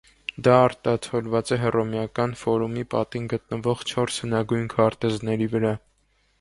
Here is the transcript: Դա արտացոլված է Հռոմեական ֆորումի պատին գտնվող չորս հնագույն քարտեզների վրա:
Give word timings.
Դա 0.45 0.53
արտացոլված 0.61 1.51
է 1.57 1.59
Հռոմեական 1.65 2.33
ֆորումի 2.41 2.87
պատին 2.95 3.29
գտնվող 3.35 3.87
չորս 3.93 4.21
հնագույն 4.25 4.69
քարտեզների 4.77 5.53
վրա: 5.57 5.79